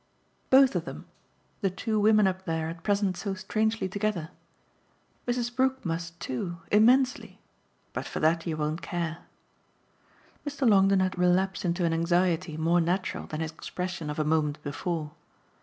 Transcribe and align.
"Both 0.49 0.75
of 0.75 0.85
them 0.85 1.05
the 1.59 1.69
two 1.69 1.99
women 1.99 2.25
up 2.25 2.45
there 2.45 2.69
at 2.69 2.81
present 2.81 3.15
so 3.15 3.35
strangely 3.35 3.87
together. 3.87 4.31
Mrs. 5.27 5.55
Brook 5.55 5.85
must 5.85 6.19
too; 6.19 6.57
immensely. 6.71 7.39
But 7.93 8.07
for 8.07 8.19
that 8.19 8.47
you 8.47 8.57
won't 8.57 8.81
care." 8.81 9.19
Mr. 10.43 10.67
Longdon 10.67 11.01
had 11.01 11.19
relapsed 11.19 11.65
into 11.65 11.85
an 11.85 11.93
anxiety 11.93 12.57
more 12.57 12.81
natural 12.81 13.27
than 13.27 13.41
his 13.41 13.51
expression 13.51 14.09
of 14.09 14.17
a 14.17 14.23
moment 14.23 14.59
before. 14.63 15.11